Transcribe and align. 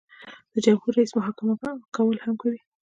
د 0.53 0.55
جمهور 0.65 0.91
رئیس 0.97 1.11
محاکمه 1.17 1.53
کول 1.95 2.17
هم 2.25 2.35
کوي. 2.41 2.59